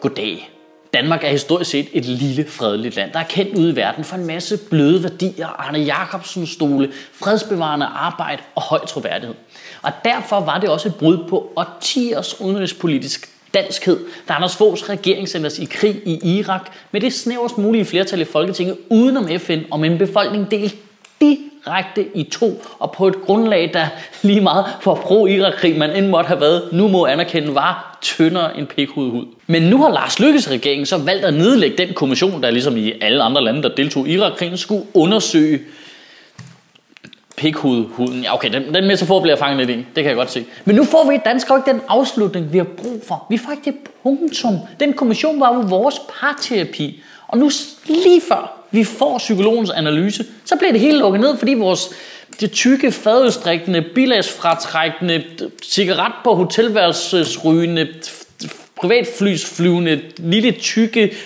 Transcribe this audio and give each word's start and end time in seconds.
Goddag. 0.00 0.50
Danmark 0.94 1.24
er 1.24 1.28
historisk 1.28 1.70
set 1.70 1.88
et 1.92 2.04
lille, 2.04 2.46
fredeligt 2.48 2.96
land, 2.96 3.12
der 3.12 3.18
er 3.18 3.24
kendt 3.24 3.58
ude 3.58 3.72
i 3.72 3.76
verden 3.76 4.04
for 4.04 4.16
en 4.16 4.26
masse 4.26 4.58
bløde 4.70 5.02
værdier, 5.02 5.46
Arne 5.46 5.78
Jacobsen 5.78 6.46
stole, 6.46 6.92
fredsbevarende 7.12 7.86
arbejde 7.86 8.42
og 8.54 8.62
høj 8.62 8.86
troværdighed. 8.86 9.34
Og 9.82 9.92
derfor 10.04 10.40
var 10.40 10.58
det 10.58 10.68
også 10.68 10.88
et 10.88 10.94
brud 10.94 11.18
på 11.28 11.52
årtiers 11.56 12.40
udenrigspolitisk 12.40 13.28
danskhed, 13.54 13.98
da 14.28 14.32
Anders 14.32 14.56
Foghs 14.56 14.88
regering 14.88 15.28
sendte 15.28 15.46
os 15.46 15.58
i 15.58 15.64
krig 15.64 16.02
i 16.06 16.38
Irak 16.38 16.72
med 16.92 17.00
det 17.00 17.12
snæverst 17.12 17.58
mulige 17.58 17.84
flertal 17.84 18.20
i 18.20 18.24
Folketinget 18.24 18.76
udenom 18.90 19.28
FN 19.38 19.58
og 19.70 19.80
med 19.80 19.90
en 19.90 19.98
befolkning 19.98 20.50
delt 20.50 20.74
direkte 21.64 22.06
i 22.14 22.22
to, 22.22 22.62
og 22.78 22.92
på 22.92 23.08
et 23.08 23.14
grundlag, 23.26 23.70
der 23.74 23.86
lige 24.28 24.40
meget 24.40 24.64
for 24.80 24.94
pro-Irak-krig, 24.94 25.78
man 25.78 25.90
end 25.90 26.08
måtte 26.08 26.28
have 26.28 26.40
været, 26.40 26.68
nu 26.72 26.88
må 26.88 27.06
anerkende, 27.06 27.54
var 27.54 27.98
tyndere 28.02 28.58
end 28.58 28.66
pikhudhud. 28.66 29.26
Men 29.46 29.62
nu 29.62 29.82
har 29.82 29.90
Lars 29.90 30.18
Lykkes 30.18 30.50
regering 30.50 30.86
så 30.86 30.98
valgt 30.98 31.24
at 31.24 31.34
nedlægge 31.34 31.76
den 31.76 31.94
kommission, 31.94 32.42
der 32.42 32.50
ligesom 32.50 32.76
i 32.76 32.92
alle 33.00 33.22
andre 33.22 33.44
lande, 33.44 33.62
der 33.62 33.74
deltog 33.74 34.08
i 34.08 34.12
Irak-krigen, 34.12 34.56
skulle 34.56 34.84
undersøge 34.94 35.60
pikhudhuden. 37.36 38.22
Ja, 38.22 38.34
okay, 38.34 38.52
den, 38.52 38.74
den 38.74 38.86
metafor 38.86 39.20
bliver 39.20 39.32
jeg 39.32 39.38
fanget 39.38 39.66
lidt 39.66 39.78
i. 39.78 39.86
Det 39.94 39.94
kan 39.94 40.04
jeg 40.04 40.16
godt 40.16 40.30
se. 40.30 40.44
Men 40.64 40.76
nu 40.76 40.84
får 40.84 41.08
vi 41.08 41.14
i 41.14 41.18
dansk 41.24 41.46
ikke 41.50 41.70
den 41.70 41.80
afslutning, 41.88 42.52
vi 42.52 42.58
har 42.58 42.64
brug 42.64 43.02
for. 43.08 43.26
Vi 43.30 43.36
får 43.36 43.50
ikke 43.50 43.64
det 43.64 43.74
punktum. 44.02 44.58
Den 44.80 44.92
kommission 44.92 45.40
var 45.40 45.54
jo 45.54 45.60
vores 45.60 45.94
parterapi. 46.20 47.02
Og 47.28 47.38
nu 47.38 47.50
lige 47.86 48.20
før 48.28 48.59
vi 48.70 48.84
får 48.84 49.18
psykologens 49.18 49.70
analyse, 49.70 50.24
så 50.44 50.56
bliver 50.56 50.72
det 50.72 50.80
hele 50.80 50.98
lukket 50.98 51.20
ned, 51.20 51.36
fordi 51.36 51.54
vores 51.54 51.90
det 52.40 52.52
tykke, 52.52 52.92
fadøstrikkende, 52.92 53.82
bilagsfratrækkende, 53.94 55.24
cigaret 55.62 56.12
på 56.24 56.34
hotelværelsesrygende, 56.34 57.88
privatflysflyvende, 58.80 60.00
lille 60.18 60.50
tykke 60.52 61.16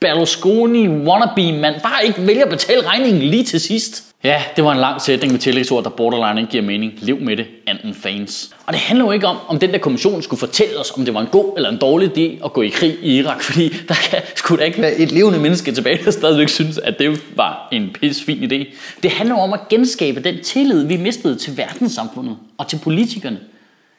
Berlusconi 0.00 0.88
wannabe 0.88 1.52
mand 1.60 1.74
bare 1.82 2.06
ikke 2.06 2.26
vælger 2.26 2.44
at 2.44 2.50
betale 2.50 2.86
regningen 2.86 3.22
lige 3.22 3.44
til 3.44 3.60
sidst. 3.60 4.04
Ja, 4.24 4.42
det 4.56 4.64
var 4.64 4.72
en 4.72 4.78
lang 4.78 5.00
sætning 5.00 5.32
med 5.32 5.40
tillægsord, 5.40 5.84
der 5.84 5.90
borderline 5.90 6.40
ikke 6.40 6.50
giver 6.50 6.62
mening. 6.62 6.92
Lev 6.98 7.20
med 7.20 7.36
det, 7.36 7.46
anden 7.66 7.94
fans. 7.94 8.50
Og 8.66 8.72
det 8.72 8.80
handler 8.80 9.04
jo 9.04 9.10
ikke 9.10 9.26
om, 9.26 9.36
om 9.48 9.58
den 9.58 9.72
der 9.72 9.78
kommission 9.78 10.22
skulle 10.22 10.40
fortælle 10.40 10.78
os, 10.78 10.92
om 10.96 11.04
det 11.04 11.14
var 11.14 11.20
en 11.20 11.26
god 11.26 11.52
eller 11.56 11.70
en 11.70 11.76
dårlig 11.76 12.08
idé 12.18 12.44
at 12.44 12.52
gå 12.52 12.62
i 12.62 12.68
krig 12.68 12.96
i 13.02 13.18
Irak, 13.18 13.42
fordi 13.48 13.68
der 13.88 13.94
kan, 13.94 14.22
skulle 14.34 14.60
da 14.60 14.64
ikke 14.64 14.82
være 14.82 14.94
et 14.94 15.12
levende 15.12 15.38
menneske 15.38 15.72
tilbage, 15.72 16.04
der 16.04 16.10
stadigvæk 16.10 16.48
synes, 16.48 16.78
at 16.78 16.98
det 16.98 17.20
var 17.36 17.68
en 17.72 17.90
pis 18.00 18.22
fin 18.22 18.52
idé. 18.52 18.76
Det 19.02 19.10
handler 19.10 19.36
om 19.36 19.52
at 19.52 19.60
genskabe 19.68 20.20
den 20.20 20.42
tillid, 20.42 20.86
vi 20.86 20.96
mistede 20.96 21.36
til 21.36 21.56
verdenssamfundet 21.56 22.36
og 22.58 22.68
til 22.68 22.78
politikerne. 22.82 23.38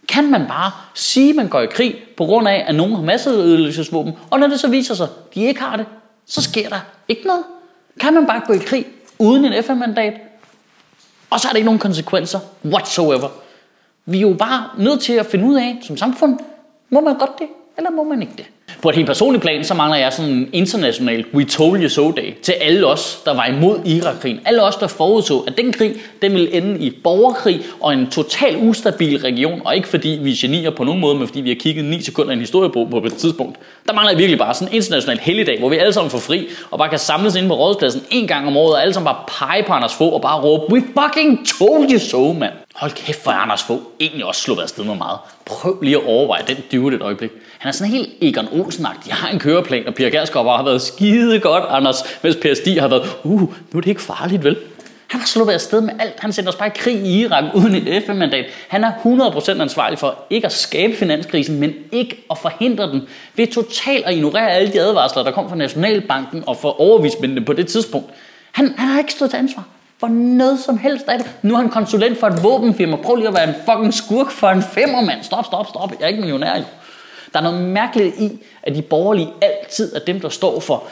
Kan 0.10 0.32
man 0.32 0.48
bare 0.48 0.72
sige, 0.94 1.30
at 1.30 1.36
man 1.36 1.48
går 1.48 1.62
i 1.62 1.66
krig 1.66 1.96
på 2.18 2.26
grund 2.26 2.48
af, 2.48 2.66
at 2.68 2.76
nogen 2.76 2.96
har 2.96 3.02
masseødelæggelsesvåben, 3.02 4.14
og 4.32 4.40
når 4.40 4.48
det 4.48 4.60
så 4.60 4.68
viser 4.68 4.96
sig, 4.96 5.04
at 5.04 5.36
de 5.36 5.44
ikke 5.44 5.62
har 5.62 5.78
det, 5.78 5.86
så 6.26 6.42
sker 6.42 6.70
der 6.70 6.80
ikke 7.08 7.28
noget? 7.28 7.44
Kan 8.00 8.14
man 8.14 8.26
bare 8.26 8.42
gå 8.48 8.54
i 8.54 8.58
krig 8.58 8.86
uden 9.20 9.46
en 9.46 9.64
FN-mandat, 9.64 10.14
og 11.30 11.40
så 11.40 11.48
er 11.48 11.50
der 11.50 11.58
ikke 11.58 11.66
nogen 11.66 11.80
konsekvenser 11.80 12.40
whatsoever. 12.66 13.30
Vi 14.06 14.18
er 14.18 14.22
jo 14.22 14.34
bare 14.34 14.70
nødt 14.78 15.02
til 15.02 15.14
at 15.14 15.26
finde 15.26 15.46
ud 15.46 15.56
af, 15.56 15.80
som 15.82 15.98
samfund, 15.98 16.40
må 16.90 17.02
man 17.02 17.18
godt 17.18 17.40
det, 17.40 17.48
eller 17.80 17.92
må 17.92 18.04
man 18.04 18.22
ikke 18.22 18.34
det? 18.38 18.46
På 18.82 18.90
et 18.90 18.96
helt 18.96 19.08
personligt 19.08 19.42
plan, 19.42 19.64
så 19.64 19.74
mangler 19.74 19.98
jeg 19.98 20.14
sådan 20.14 20.32
en 20.32 20.50
international 20.54 21.26
We 21.34 21.44
Told 21.46 21.82
You 21.82 21.90
So 21.90 22.12
Day 22.12 22.34
til 22.42 22.52
alle 22.52 22.88
os, 22.88 23.22
der 23.26 23.34
var 23.34 23.46
imod 23.46 23.80
Irakkrigen. 23.86 24.40
Alle 24.46 24.64
os, 24.64 24.76
der 24.76 24.88
forudså, 24.88 25.40
at 25.40 25.58
den 25.58 25.74
krig, 25.74 25.96
den 26.22 26.34
ville 26.34 26.54
ende 26.54 26.80
i 26.80 26.90
borgerkrig 27.04 27.62
og 27.80 27.94
en 27.94 28.10
total 28.10 28.58
ustabil 28.58 29.18
region. 29.18 29.62
Og 29.66 29.76
ikke 29.76 29.88
fordi 29.88 30.20
vi 30.22 30.32
er 30.32 30.36
genier 30.42 30.70
på 30.70 30.84
nogen 30.84 31.02
måde, 31.02 31.16
men 31.16 31.28
fordi 31.28 31.42
vi 31.42 31.50
har 31.50 31.56
kigget 31.56 31.86
9 31.86 32.02
sekunder 32.02 32.32
i 32.32 32.34
en 32.34 32.40
historiebog 32.40 32.90
på 32.90 32.98
et 32.98 33.14
tidspunkt. 33.14 33.58
Der 33.88 33.94
mangler 33.94 34.12
jeg 34.12 34.18
virkelig 34.18 34.40
bare 34.40 34.54
sådan 34.54 34.68
en 34.68 34.76
international 34.76 35.20
helligdag, 35.20 35.60
hvor 35.60 35.70
vi 35.70 35.78
alle 35.78 35.94
sammen 35.94 36.12
får 36.12 36.20
fri 36.20 36.48
og 36.72 36.78
bare 36.78 36.90
kan 36.90 37.00
samles 37.00 37.36
ind 37.36 37.48
på 37.48 37.54
rådspladsen 37.54 38.02
en 38.12 38.28
gang 38.28 38.48
om 38.48 38.58
året, 38.58 38.74
og 38.74 38.82
alle 38.82 38.94
sammen 38.94 39.06
bare 39.06 39.24
pege 39.40 39.64
på 39.64 39.74
Anders 39.74 39.94
Fogh 39.94 40.14
og 40.14 40.22
bare 40.22 40.42
råbe, 40.42 40.74
We 40.74 40.82
fucking 40.82 41.48
told 41.60 41.92
you 41.92 42.00
so, 42.00 42.34
mand. 42.34 42.54
Hold 42.80 42.92
kæft, 42.92 43.24
for 43.24 43.32
Anders 43.32 43.64
Fogh 43.64 43.82
egentlig 44.00 44.26
også 44.26 44.42
sluppet 44.42 44.64
afsted 44.64 44.84
med 44.84 44.96
meget. 44.96 45.20
Prøv 45.46 45.82
lige 45.82 45.98
at 45.98 46.04
overveje 46.06 46.44
den 46.48 46.58
dyve 46.72 46.96
et 46.96 47.02
øjeblik. 47.02 47.32
Han 47.58 47.70
er 47.70 47.72
sådan 47.72 47.94
helt 47.94 48.10
Egon 48.22 48.48
olsen 48.52 48.86
-agtig. 48.86 49.08
Jeg 49.08 49.16
har 49.16 49.30
en 49.30 49.40
køreplan, 49.40 49.88
og 49.88 49.94
Pia 49.94 50.10
Gersgaard 50.10 50.46
bare 50.46 50.58
har 50.58 50.64
været 50.64 50.82
skide 50.82 51.40
godt, 51.40 51.64
Anders, 51.70 52.04
mens 52.24 52.36
Per 52.36 52.54
Stig 52.54 52.82
har 52.82 52.88
været, 52.88 53.10
uh, 53.24 53.42
nu 53.42 53.50
er 53.76 53.82
det 53.82 53.88
ikke 53.88 54.02
farligt, 54.02 54.44
vel? 54.44 54.58
Han 55.08 55.20
har 55.20 55.28
sluppet 55.28 55.54
afsted 55.54 55.82
med 55.82 55.94
alt. 56.00 56.20
Han 56.20 56.34
sender 56.34 56.50
os 56.50 56.56
bare 56.56 56.68
i 56.68 56.72
krig 56.76 56.96
i 56.96 57.22
Irak 57.22 57.44
uden 57.56 57.76
et 57.76 58.04
FN-mandat. 58.04 58.46
Han 58.68 58.84
er 58.84 58.92
100% 58.92 59.62
ansvarlig 59.62 60.00
for 60.00 60.16
ikke 60.30 60.46
at 60.46 60.54
skabe 60.54 60.96
finanskrisen, 60.96 61.60
men 61.60 61.74
ikke 61.92 62.26
at 62.32 62.38
forhindre 62.38 62.84
den 62.92 63.02
ved 63.36 63.48
totalt 63.48 64.06
at 64.06 64.14
ignorere 64.14 64.52
alle 64.52 64.74
de 64.74 64.82
advarsler, 64.82 65.24
der 65.24 65.32
kom 65.32 65.50
fra 65.50 65.56
Nationalbanken 65.56 66.44
og 66.48 66.58
fra 66.58 66.80
overvismændene 66.82 67.46
på 67.46 67.54
det 67.54 67.68
tidspunkt. 67.68 68.10
Han, 68.52 68.74
han 68.78 68.88
har 68.88 69.00
ikke 69.00 69.12
stået 69.12 69.32
til 69.32 69.38
ansvar 69.38 69.64
for 70.00 70.08
noget 70.08 70.60
som 70.60 70.78
helst 70.78 71.08
af 71.08 71.20
det. 71.20 71.30
Nu 71.42 71.54
er 71.54 71.58
han 71.58 71.70
konsulent 71.70 72.20
for 72.20 72.28
et 72.28 72.44
våbenfirma. 72.44 72.96
Prøv 72.96 73.16
lige 73.16 73.28
at 73.28 73.34
være 73.34 73.48
en 73.50 73.56
fucking 73.66 73.94
skurk 73.94 74.32
for 74.32 74.50
en 74.50 74.64
femmermand. 74.64 75.24
Stop, 75.24 75.46
stop, 75.46 75.68
stop. 75.68 75.92
Jeg 75.92 76.02
er 76.02 76.08
ikke 76.08 76.20
millionær 76.20 76.58
jo. 76.58 76.64
Der 77.34 77.40
er 77.40 77.44
noget 77.44 77.62
mærkeligt 77.62 78.16
i, 78.20 78.40
at 78.64 78.76
de 78.76 78.82
borgerlige 78.82 79.34
altid 79.42 79.96
er 79.96 80.00
dem, 80.00 80.20
der 80.22 80.30
står 80.30 80.60
for 80.60 80.84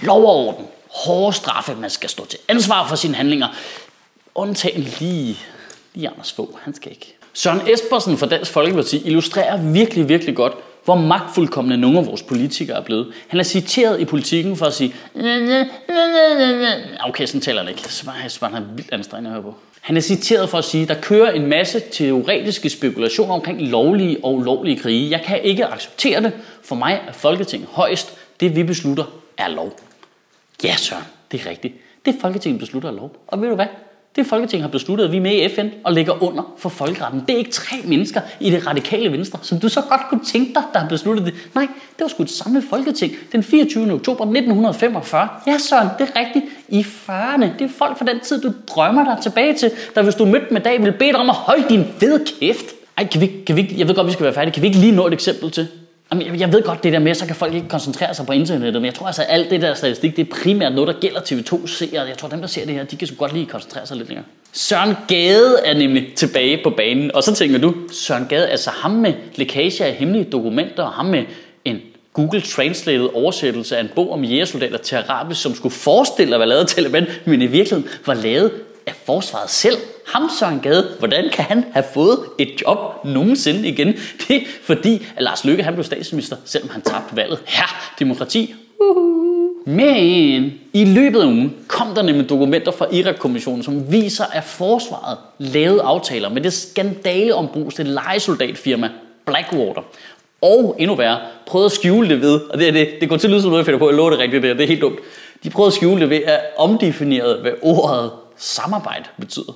lov 0.00 0.24
og 0.24 0.36
orden, 0.36 0.66
hårde 0.90 1.36
straffe, 1.36 1.74
man 1.74 1.90
skal 1.90 2.10
stå 2.10 2.26
til 2.26 2.38
ansvar 2.48 2.88
for 2.88 2.96
sine 2.96 3.14
handlinger. 3.14 3.48
Undtagen 4.34 4.80
lige, 5.00 5.38
lige 5.94 6.08
Anders 6.08 6.32
Fogh, 6.32 6.58
han 6.62 6.74
skal 6.74 6.92
ikke. 6.92 7.16
Søren 7.32 7.60
Espersen 7.68 8.18
fra 8.18 8.26
Dansk 8.26 8.52
Folkeparti 8.52 9.02
illustrerer 9.06 9.56
virkelig, 9.56 10.08
virkelig 10.08 10.36
godt, 10.36 10.52
hvor 10.84 10.94
magtfuldkommende 10.94 11.76
nogle 11.76 11.98
af 11.98 12.06
vores 12.06 12.22
politikere 12.22 12.76
er 12.76 12.82
blevet. 12.82 13.12
Han 13.28 13.40
er 13.40 13.44
citeret 13.44 14.00
i 14.00 14.04
politikken 14.04 14.56
for 14.56 14.66
at 14.66 14.72
sige, 14.72 14.94
okay, 17.04 17.26
sådan 17.26 17.40
taler 17.40 17.60
han 17.60 17.68
ikke. 17.68 17.82
Så 17.92 18.38
var 18.40 18.48
han 18.48 18.64
vildt 18.76 18.92
anstrengende 18.92 19.30
at 19.30 19.34
høre 19.34 19.42
på. 19.42 19.54
Han 19.80 19.96
er 19.96 20.00
citeret 20.00 20.48
for 20.48 20.58
at 20.58 20.64
sige, 20.64 20.86
der 20.86 20.94
kører 20.94 21.30
en 21.32 21.46
masse 21.46 21.82
teoretiske 21.92 22.70
spekulationer 22.70 23.34
omkring 23.34 23.62
lovlige 23.62 24.18
og 24.24 24.34
ulovlige 24.34 24.78
krige. 24.78 25.10
Jeg 25.10 25.22
kan 25.22 25.40
ikke 25.42 25.66
acceptere 25.66 26.22
det. 26.22 26.32
For 26.62 26.74
mig 26.74 27.00
er 27.08 27.12
Folketinget 27.12 27.68
højst. 27.72 28.18
Det 28.40 28.56
vi 28.56 28.62
beslutter 28.62 29.04
er 29.38 29.48
lov. 29.48 29.78
Ja, 30.64 30.76
Søren, 30.76 31.04
det 31.32 31.40
er 31.46 31.50
rigtigt. 31.50 31.74
Det 32.04 32.14
Folketinget 32.20 32.60
beslutter 32.60 32.88
er 32.88 32.92
lov. 32.92 33.16
Og 33.26 33.40
ved 33.40 33.48
du 33.48 33.54
hvad? 33.54 33.66
Det 34.16 34.26
Folketinget 34.26 34.62
har 34.62 34.70
besluttet, 34.70 35.04
at 35.04 35.12
vi 35.12 35.16
er 35.16 35.20
med 35.20 35.32
i 35.32 35.48
FN 35.48 35.66
og 35.84 35.92
ligger 35.92 36.22
under 36.22 36.54
for 36.58 36.68
folkeretten. 36.68 37.20
Det 37.28 37.34
er 37.34 37.38
ikke 37.38 37.50
tre 37.50 37.76
mennesker 37.84 38.20
i 38.40 38.50
det 38.50 38.66
radikale 38.66 39.12
venstre, 39.12 39.38
som 39.42 39.60
du 39.60 39.68
så 39.68 39.80
godt 39.80 40.00
kunne 40.10 40.24
tænke 40.24 40.54
dig, 40.54 40.62
der 40.72 40.78
har 40.78 40.88
besluttet 40.88 41.26
det. 41.26 41.34
Nej, 41.54 41.66
det 41.66 42.00
var 42.00 42.08
sgu 42.08 42.22
et 42.22 42.30
samlet 42.30 42.64
Folketing 42.70 43.12
den 43.32 43.42
24. 43.42 43.92
oktober 43.92 44.24
1945. 44.24 45.28
Ja, 45.46 45.58
Søren, 45.58 45.88
det 45.98 46.08
er 46.14 46.20
rigtigt. 46.20 46.44
I 46.68 46.80
40'erne. 46.80 47.46
Det 47.58 47.64
er 47.64 47.68
folk 47.78 47.98
fra 47.98 48.04
den 48.04 48.20
tid, 48.20 48.42
du 48.42 48.52
drømmer 48.68 49.04
dig 49.04 49.22
tilbage 49.22 49.54
til, 49.54 49.70
der 49.94 50.02
hvis 50.02 50.14
du 50.14 50.24
mødte 50.24 50.46
med 50.50 50.60
dag, 50.60 50.78
ville 50.78 50.98
bede 50.98 51.12
dig 51.12 51.20
om 51.20 51.30
at 51.30 51.36
holde 51.36 51.68
din 51.68 51.84
fede 51.98 52.24
kæft. 52.40 52.66
Ej, 52.96 53.06
kan 53.06 53.20
vi, 53.20 53.26
kan 53.46 53.56
vi, 53.56 53.74
jeg 53.78 53.88
ved 53.88 53.94
godt, 53.94 54.06
vi 54.06 54.12
skal 54.12 54.24
være 54.24 54.34
færdige. 54.34 54.52
Kan 54.52 54.62
vi 54.62 54.66
ikke 54.66 54.78
lige 54.78 54.92
nå 54.92 55.06
et 55.06 55.12
eksempel 55.12 55.50
til? 55.50 55.68
Jamen, 56.20 56.40
jeg 56.40 56.52
ved 56.52 56.62
godt 56.62 56.84
det 56.84 56.92
der 56.92 56.98
med, 56.98 57.14
så 57.14 57.26
kan 57.26 57.36
folk 57.36 57.54
ikke 57.54 57.68
koncentrere 57.68 58.14
sig 58.14 58.26
på 58.26 58.32
internettet, 58.32 58.82
men 58.82 58.86
jeg 58.86 58.94
tror 58.94 59.06
altså, 59.06 59.22
at 59.22 59.28
alt 59.30 59.50
det 59.50 59.62
der 59.62 59.74
statistik, 59.74 60.16
det 60.16 60.26
er 60.26 60.42
primært 60.42 60.74
noget, 60.74 60.88
der 60.88 61.00
gælder 61.00 61.20
TV2 61.20 61.66
seere. 61.66 62.06
Jeg 62.06 62.18
tror, 62.18 62.28
dem, 62.28 62.40
der 62.40 62.46
ser 62.46 62.66
det 62.66 62.74
her, 62.74 62.84
de 62.84 62.96
kan 62.96 63.08
så 63.08 63.14
godt 63.14 63.32
lige 63.32 63.46
koncentrere 63.46 63.86
sig 63.86 63.96
lidt 63.96 64.08
længere. 64.08 64.26
Søren 64.52 64.96
Gade 65.08 65.56
er 65.64 65.74
nemlig 65.74 66.14
tilbage 66.16 66.60
på 66.64 66.70
banen, 66.70 67.14
og 67.14 67.22
så 67.22 67.34
tænker 67.34 67.58
du, 67.58 67.74
Søren 67.92 68.26
Gade, 68.28 68.48
altså 68.48 68.70
ham 68.70 68.90
med 68.90 69.12
lækage 69.34 69.84
af 69.84 69.92
hemmelige 69.94 70.24
dokumenter, 70.24 70.82
og 70.82 70.92
ham 70.92 71.06
med 71.06 71.24
en 71.64 71.80
Google 72.12 72.40
Translated 72.40 73.08
oversættelse 73.14 73.76
af 73.76 73.80
en 73.80 73.90
bog 73.94 74.12
om 74.12 74.24
jægersoldater 74.24 74.78
til 74.78 74.96
arabisk, 74.96 75.42
som 75.42 75.54
skulle 75.54 75.74
forestille 75.74 76.34
at 76.34 76.38
være 76.38 76.48
lavet 76.48 76.60
af 76.60 76.66
Taliban, 76.66 77.06
men 77.24 77.42
i 77.42 77.46
virkeligheden 77.46 77.90
var 78.06 78.14
lavet 78.14 78.50
af 78.86 78.94
forsvaret 79.06 79.50
selv. 79.50 79.76
Ham 80.06 80.30
Søren 80.38 80.60
Gade, 80.60 80.88
hvordan 80.98 81.30
kan 81.32 81.44
han 81.44 81.64
have 81.72 81.84
fået 81.94 82.18
et 82.38 82.62
job 82.62 83.04
nogensinde 83.04 83.68
igen? 83.68 83.94
Det 84.28 84.36
er 84.36 84.40
fordi, 84.62 85.06
at 85.16 85.22
Lars 85.22 85.44
Løkke 85.44 85.62
han 85.62 85.74
blev 85.74 85.84
statsminister, 85.84 86.36
selvom 86.44 86.70
han 86.70 86.82
tabte 86.82 87.16
valget. 87.16 87.38
Ja, 87.58 87.64
demokrati. 87.98 88.54
Uhuh. 88.80 89.32
Men 89.66 90.52
i 90.72 90.84
løbet 90.84 91.20
af 91.20 91.26
ugen 91.26 91.56
kom 91.68 91.94
der 91.94 92.02
nemlig 92.02 92.28
dokumenter 92.30 92.72
fra 92.72 92.86
Irak-kommissionen, 92.92 93.62
som 93.62 93.92
viser, 93.92 94.24
at 94.32 94.44
forsvaret 94.44 95.18
lavede 95.38 95.82
aftaler 95.82 96.28
med 96.28 96.42
det 96.42 96.52
skandale 96.52 97.32
lejesoldatfirma 97.32 97.84
legesoldatfirma 97.84 98.90
Blackwater. 99.26 99.82
Og 100.42 100.76
endnu 100.78 100.96
værre, 100.96 101.18
prøvede 101.46 101.66
at 101.66 101.72
skjule 101.72 102.08
det 102.08 102.20
ved, 102.20 102.40
og 102.40 102.58
det, 102.58 102.68
er 102.68 102.72
det, 102.72 102.88
det 103.00 103.08
går 103.08 103.16
til 103.16 103.26
at 103.26 103.30
lyde 103.30 103.42
som 103.42 103.50
noget, 103.50 103.60
jeg 103.60 103.66
finder 103.66 103.78
på, 103.78 103.88
jeg 103.88 103.96
lover 103.96 104.10
det 104.10 104.18
rigtigt, 104.18 104.42
det, 104.42 104.56
det 104.56 104.64
er 104.64 104.68
helt 104.68 104.80
dumt. 104.80 104.98
De 105.44 105.50
prøvede 105.50 105.66
at 105.66 105.72
skjule 105.72 106.00
det 106.00 106.10
ved 106.10 106.22
at 106.22 106.40
omdefinere, 106.56 107.36
hvad 107.40 107.52
ordet 107.62 108.10
samarbejde 108.36 109.04
betyder. 109.20 109.52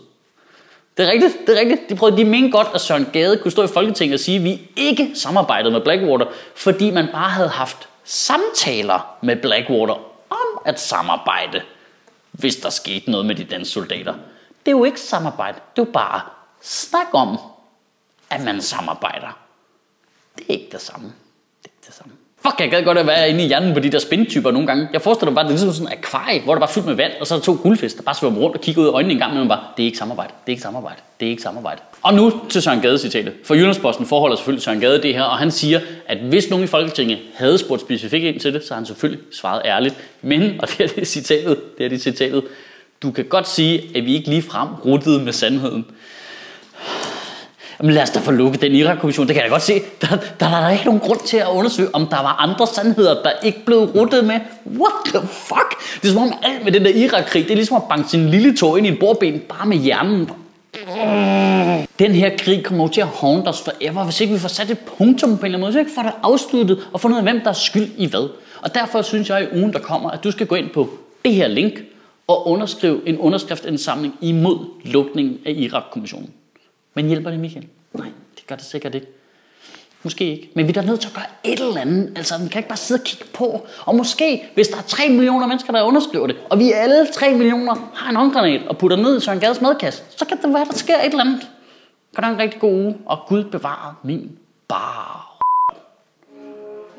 Det 0.96 1.06
er 1.06 1.12
rigtigt, 1.12 1.38
det 1.46 1.56
er 1.56 1.60
rigtigt. 1.60 1.90
De 1.90 1.96
prøvede, 1.96 2.16
de 2.16 2.24
mente 2.24 2.50
godt, 2.50 2.68
at 2.74 2.80
Søren 2.80 3.08
Gade 3.12 3.38
kunne 3.38 3.50
stå 3.50 3.62
i 3.62 3.66
Folketinget 3.66 4.14
og 4.14 4.20
sige, 4.20 4.36
at 4.36 4.44
vi 4.44 4.70
ikke 4.76 5.10
samarbejdede 5.14 5.72
med 5.72 5.80
Blackwater, 5.80 6.26
fordi 6.54 6.90
man 6.90 7.08
bare 7.12 7.30
havde 7.30 7.48
haft 7.48 7.88
samtaler 8.04 9.16
med 9.22 9.36
Blackwater 9.36 9.94
om 10.30 10.62
at 10.64 10.80
samarbejde, 10.80 11.62
hvis 12.32 12.56
der 12.56 12.70
skete 12.70 13.10
noget 13.10 13.26
med 13.26 13.34
de 13.34 13.44
danske 13.44 13.72
soldater. 13.72 14.14
Det 14.66 14.72
er 14.72 14.76
jo 14.76 14.84
ikke 14.84 15.00
samarbejde, 15.00 15.58
det 15.76 15.82
er 15.82 15.86
jo 15.86 15.92
bare 15.92 16.20
snak 16.60 17.06
om, 17.12 17.38
at 18.30 18.40
man 18.40 18.60
samarbejder. 18.60 19.38
Det 20.36 20.44
er 20.48 20.52
ikke 20.52 20.68
det 20.72 20.80
samme. 20.80 21.06
Det 21.62 21.70
er 21.70 21.74
ikke 21.74 21.86
det 21.86 21.94
samme. 21.94 22.12
Fuck, 22.46 22.60
jeg 22.60 22.70
gad 22.70 22.84
godt 22.84 22.98
at 22.98 23.06
være 23.06 23.30
inde 23.30 23.44
i 23.44 23.46
hjernen 23.46 23.74
på 23.74 23.80
de 23.80 23.90
der 23.90 23.98
spindtyper 23.98 24.50
nogle 24.50 24.66
gange. 24.66 24.88
Jeg 24.92 25.02
forestiller 25.02 25.30
mig 25.30 25.34
bare, 25.34 25.44
det 25.44 25.48
er 25.48 25.52
ligesom 25.52 25.72
sådan 25.72 25.86
en 25.86 25.98
akvarie, 25.98 26.40
hvor 26.40 26.54
der 26.54 26.60
bare 26.60 26.68
er 26.68 26.72
fyldt 26.72 26.86
med 26.86 26.94
vand, 26.94 27.12
og 27.20 27.26
så 27.26 27.34
er 27.34 27.38
der 27.38 27.44
to 27.44 27.58
guldfisk, 27.62 27.96
der 27.96 28.02
bare 28.02 28.14
svømmer 28.14 28.40
rundt 28.40 28.56
og 28.56 28.62
kigger 28.62 28.82
ud 28.82 28.86
af 28.86 28.92
øjnene 28.92 29.12
en 29.12 29.18
gang, 29.18 29.34
men 29.34 29.48
bare, 29.48 29.60
det 29.76 29.82
er 29.82 29.86
ikke 29.86 29.98
samarbejde, 29.98 30.32
det 30.46 30.52
er 30.52 30.54
ikke 30.54 30.62
samarbejde, 30.62 31.00
det 31.20 31.26
er 31.26 31.30
ikke 31.30 31.42
samarbejde. 31.42 31.80
Og 32.02 32.14
nu 32.14 32.32
til 32.48 32.62
Søren 32.62 32.80
Gade 32.80 32.98
citatet. 32.98 33.32
For 33.44 33.54
Jyllandsposten 33.54 34.06
forholder 34.06 34.36
selvfølgelig 34.36 34.62
Søren 34.62 34.80
Gade 34.80 35.02
det 35.02 35.14
her, 35.14 35.22
og 35.22 35.38
han 35.38 35.50
siger, 35.50 35.80
at 36.06 36.18
hvis 36.18 36.50
nogen 36.50 36.64
i 36.64 36.66
Folketinget 36.66 37.18
havde 37.34 37.58
spurgt 37.58 37.80
specifikt 37.80 38.24
ind 38.24 38.40
til 38.40 38.54
det, 38.54 38.62
så 38.62 38.68
har 38.74 38.76
han 38.76 38.86
selvfølgelig 38.86 39.24
svaret 39.32 39.62
ærligt. 39.64 39.94
Men, 40.22 40.42
og 40.60 40.68
det 40.68 40.80
er 40.80 40.88
det 40.88 41.08
citatet, 41.08 41.78
det 41.78 41.84
er 41.84 41.88
det 41.88 42.02
citatet, 42.02 42.42
du 43.02 43.10
kan 43.10 43.24
godt 43.24 43.48
sige, 43.48 43.82
at 43.94 44.04
vi 44.06 44.14
ikke 44.14 44.28
lige 44.28 44.42
frem 44.42 44.68
ruttede 44.84 45.24
med 45.24 45.32
sandheden. 45.32 45.86
Jamen 47.80 47.94
lad 47.94 48.02
os 48.02 48.10
da 48.10 48.20
få 48.20 48.30
lukket 48.30 48.60
den 48.60 48.72
Irak-kommission. 48.72 49.26
Det 49.26 49.34
kan 49.34 49.42
jeg 49.42 49.50
godt 49.50 49.62
se. 49.62 49.80
Der, 50.00 50.06
der, 50.08 50.16
der 50.40 50.46
er 50.46 50.70
ikke 50.70 50.84
nogen 50.84 51.00
grund 51.00 51.20
til 51.26 51.36
at 51.36 51.46
undersøge, 51.52 51.94
om 51.94 52.06
der 52.06 52.16
var 52.16 52.36
andre 52.36 52.66
sandheder, 52.66 53.22
der 53.22 53.30
ikke 53.42 53.64
blev 53.64 53.78
ruttet 53.78 54.24
med. 54.24 54.40
What 54.66 54.92
the 55.04 55.28
fuck? 55.28 56.00
Det 56.02 56.08
er 56.08 56.12
som 56.12 56.22
om 56.22 56.32
alt 56.42 56.64
med 56.64 56.72
den 56.72 56.84
der 56.84 56.90
Irak-krig, 56.90 57.44
det 57.44 57.50
er 57.50 57.56
ligesom 57.56 57.76
at 57.76 57.82
banke 57.88 58.08
sin 58.08 58.28
lille 58.28 58.56
tog 58.56 58.78
ind 58.78 58.86
i 58.86 58.90
en 58.90 58.96
bordben, 59.00 59.42
bare 59.48 59.66
med 59.66 59.76
hjernen. 59.76 60.30
Den 61.98 62.12
her 62.12 62.30
krig 62.38 62.64
kommer 62.64 62.84
jo 62.84 62.88
til 62.88 63.00
at 63.00 63.06
haunt 63.06 63.48
os 63.48 63.60
forever, 63.60 64.04
hvis 64.04 64.20
ikke 64.20 64.32
vi 64.34 64.38
får 64.38 64.48
sat 64.48 64.70
et 64.70 64.78
punktum 64.78 65.38
på 65.38 65.40
en 65.40 65.44
eller 65.44 65.46
anden 65.46 65.60
måde, 65.60 65.72
så 65.72 65.78
ikke 65.78 65.90
får 65.94 66.02
det 66.02 66.12
afsluttet 66.22 66.88
og 66.92 67.00
fundet 67.00 67.14
ud 67.14 67.26
af, 67.26 67.32
hvem 67.32 67.40
der 67.40 67.50
er 67.50 67.54
skyld 67.54 67.88
i 67.96 68.06
hvad. 68.06 68.28
Og 68.62 68.74
derfor 68.74 69.02
synes 69.02 69.30
jeg 69.30 69.42
i 69.42 69.58
ugen, 69.58 69.72
der 69.72 69.78
kommer, 69.78 70.10
at 70.10 70.24
du 70.24 70.30
skal 70.30 70.46
gå 70.46 70.54
ind 70.54 70.70
på 70.70 70.88
det 71.24 71.34
her 71.34 71.48
link 71.48 71.74
og 72.26 72.48
underskrive 72.48 73.08
en 73.08 73.18
underskriftindsamling 73.18 74.14
imod 74.20 74.58
lukningen 74.84 75.38
af 75.46 75.52
Irak-kommissionen. 75.56 76.30
Men 76.96 77.06
hjælper 77.06 77.30
det 77.30 77.40
Michael? 77.40 77.66
Nej, 77.92 78.08
det 78.36 78.46
gør 78.46 78.54
det 78.54 78.64
sikkert 78.64 78.94
ikke. 78.94 79.06
Måske 80.02 80.30
ikke. 80.30 80.50
Men 80.54 80.66
vi 80.66 80.70
er 80.70 80.74
da 80.74 80.86
nødt 80.86 81.00
til 81.00 81.08
at 81.08 81.14
gøre 81.14 81.24
et 81.44 81.60
eller 81.60 81.80
andet. 81.80 82.12
Altså, 82.16 82.34
vi 82.42 82.48
kan 82.48 82.58
ikke 82.58 82.68
bare 82.68 82.76
sidde 82.76 83.00
og 83.00 83.04
kigge 83.04 83.24
på. 83.32 83.66
Og 83.84 83.96
måske, 83.96 84.44
hvis 84.54 84.68
der 84.68 84.76
er 84.76 84.82
3 84.82 85.08
millioner 85.08 85.46
mennesker, 85.46 85.72
der 85.72 85.82
underskriver 85.82 86.26
det, 86.26 86.36
og 86.50 86.58
vi 86.58 86.72
alle 86.72 87.06
3 87.14 87.34
millioner 87.34 87.90
har 87.94 88.10
en 88.10 88.16
håndgranat 88.16 88.66
og 88.68 88.78
putter 88.78 88.96
ned 88.96 89.18
i 89.18 89.20
Søren 89.20 89.40
Gades 89.40 89.60
madkasse, 89.60 90.02
så 90.16 90.24
kan 90.24 90.42
det 90.42 90.54
være, 90.54 90.64
der 90.64 90.72
sker 90.74 90.98
et 90.98 91.04
eller 91.04 91.20
andet. 91.20 91.50
Kan 92.14 92.24
der 92.24 92.30
en 92.30 92.38
rigtig 92.38 92.60
god 92.60 92.72
uge, 92.72 92.96
og 93.06 93.18
Gud 93.28 93.44
bevare 93.44 93.94
min 94.04 94.30
bar. 94.68 95.38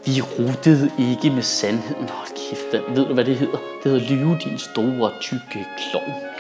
Vi 0.06 0.22
rutede 0.22 0.92
ikke 1.00 1.36
med 1.36 1.44
sandheden. 1.44 2.10
Hold 2.10 2.50
kæft, 2.50 2.98
ved 2.98 3.06
du 3.06 3.14
hvad 3.14 3.26
det 3.26 3.36
hedder? 3.36 3.58
Det 3.84 3.92
hedder 3.92 4.16
lyve, 4.16 4.38
din 4.44 4.58
store, 4.58 5.12
tykke 5.22 5.66
klovn. 5.78 6.37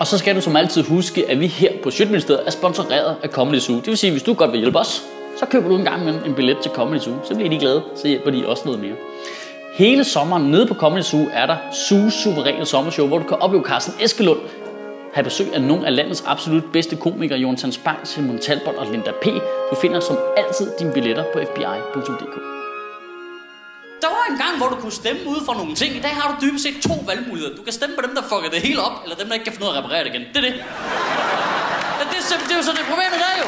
Og 0.00 0.06
så 0.06 0.18
skal 0.18 0.36
du 0.36 0.40
som 0.40 0.56
altid 0.56 0.82
huske, 0.82 1.30
at 1.30 1.40
vi 1.40 1.46
her 1.46 1.72
på 1.82 1.90
Sjøtministeriet 1.90 2.42
er 2.46 2.50
sponsoreret 2.50 3.16
af 3.22 3.28
Comedy 3.28 3.58
Zoo. 3.58 3.76
Det 3.76 3.86
vil 3.86 3.98
sige, 3.98 4.08
at 4.08 4.12
hvis 4.14 4.22
du 4.22 4.34
godt 4.34 4.52
vil 4.52 4.60
hjælpe 4.60 4.78
os, 4.78 5.02
så 5.38 5.46
køber 5.46 5.68
du 5.68 5.76
en 5.76 5.84
gang 5.84 6.04
med 6.04 6.14
en 6.26 6.34
billet 6.34 6.58
til 6.62 6.70
Comedy 6.70 7.00
Zoo. 7.00 7.14
Så 7.24 7.34
bliver 7.34 7.50
de 7.50 7.58
glade, 7.58 7.82
så 7.96 8.08
hjælper 8.08 8.30
de 8.30 8.46
også 8.46 8.62
noget 8.64 8.80
mere. 8.80 8.94
Hele 9.74 10.04
sommeren 10.04 10.50
nede 10.50 10.66
på 10.66 10.74
Comedy 10.74 11.02
Zoo 11.02 11.26
er 11.32 11.46
der 11.46 11.56
Zoos 11.88 12.12
suveræne 12.12 12.66
sommershow, 12.66 13.06
hvor 13.06 13.18
du 13.18 13.24
kan 13.24 13.36
opleve 13.36 13.64
Carsten 13.64 13.94
Eskelund 14.00 14.38
have 15.12 15.24
besøg 15.24 15.54
af 15.54 15.62
nogle 15.62 15.86
af 15.86 15.96
landets 15.96 16.24
absolut 16.26 16.64
bedste 16.72 16.96
komikere, 16.96 17.38
Jonathan 17.38 17.72
Spang, 17.72 17.98
Simon 18.06 18.38
Talbot 18.38 18.74
og 18.74 18.86
Linda 18.92 19.10
P. 19.22 19.24
Du 19.70 19.76
finder 19.80 20.00
som 20.00 20.16
altid 20.36 20.70
dine 20.78 20.92
billetter 20.92 21.24
på 21.32 21.38
fbi.dk. 21.38 22.53
Der 24.04 24.10
var 24.10 24.24
en 24.32 24.38
gang, 24.44 24.54
hvor 24.60 24.68
du 24.72 24.76
kunne 24.82 24.96
stemme 25.02 25.22
ud 25.32 25.40
for 25.46 25.54
nogle 25.60 25.74
ting. 25.74 25.90
I 25.96 26.02
dag 26.06 26.14
har 26.20 26.26
du 26.30 26.34
dybest 26.46 26.62
set 26.64 26.76
to 26.88 26.94
valgmuligheder. 27.10 27.56
Du 27.56 27.62
kan 27.62 27.72
stemme 27.72 27.94
på 27.96 28.02
dem, 28.06 28.12
der 28.18 28.22
fucker 28.30 28.50
det 28.54 28.60
hele 28.68 28.80
op, 28.88 28.96
eller 29.04 29.16
dem, 29.20 29.26
der 29.28 29.34
ikke 29.34 29.44
kan 29.44 29.52
finde 29.52 29.66
ud 29.66 29.70
af 29.72 29.76
at 29.76 29.78
reparere 29.84 30.04
det 30.04 30.10
igen. 30.14 30.24
Det 30.32 30.36
er 30.36 30.46
det. 30.48 30.54
Ja, 31.98 32.04
det, 32.10 32.16
er, 32.34 32.38
det 32.46 32.52
er 32.54 32.58
jo 32.60 32.66
så 32.70 32.72
det 32.78 32.84
problemet 32.92 33.18
der 33.24 33.32
jo. 33.42 33.46